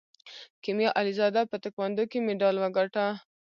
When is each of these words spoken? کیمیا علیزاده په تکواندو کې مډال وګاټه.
کیمیا 0.63 0.89
علیزاده 0.99 1.41
په 1.51 1.57
تکواندو 1.63 2.03
کې 2.11 2.19
مډال 2.25 2.55
وګاټه. 2.59 3.05